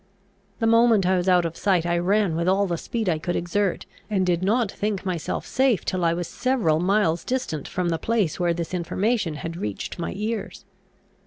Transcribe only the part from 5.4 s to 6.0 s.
safe